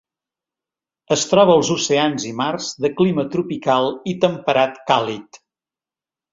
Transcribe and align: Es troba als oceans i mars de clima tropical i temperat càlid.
Es 1.15 1.25
troba 1.33 1.57
als 1.57 1.69
oceans 1.75 2.25
i 2.31 2.33
mars 2.41 2.71
de 2.87 2.91
clima 3.03 3.27
tropical 3.37 3.93
i 4.15 4.19
temperat 4.27 4.85
càlid. 4.93 5.43